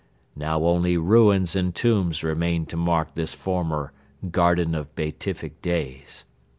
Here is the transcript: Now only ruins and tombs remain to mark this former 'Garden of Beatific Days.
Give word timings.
Now 0.35 0.63
only 0.65 0.97
ruins 0.97 1.55
and 1.55 1.75
tombs 1.75 2.23
remain 2.23 2.65
to 2.65 2.75
mark 2.75 3.13
this 3.13 3.35
former 3.35 3.93
'Garden 4.31 4.73
of 4.73 4.95
Beatific 4.95 5.61
Days. 5.61 6.25